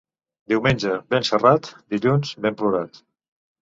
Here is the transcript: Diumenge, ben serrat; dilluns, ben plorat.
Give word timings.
Diumenge, 0.53 0.95
ben 1.15 1.29
serrat; 1.31 1.71
dilluns, 1.95 2.35
ben 2.49 2.63
plorat. 2.65 3.05